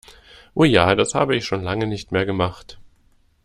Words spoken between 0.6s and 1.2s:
ja, das